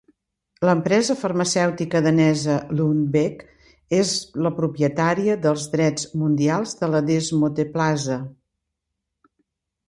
[0.67, 3.43] L'empresa farmacèutica danesa Lundbeck
[3.99, 4.13] és
[4.47, 8.19] la propietària dels drets mundials de la desmoteplasa.